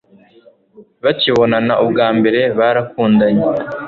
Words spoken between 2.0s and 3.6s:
mbere, barakundanye